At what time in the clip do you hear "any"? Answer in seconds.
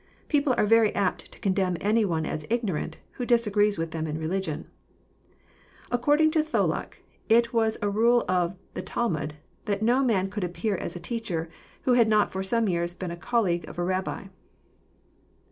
1.79-2.03